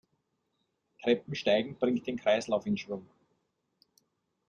[1.03, 3.05] Treppensteigen bringt den Kreislauf in Schwung.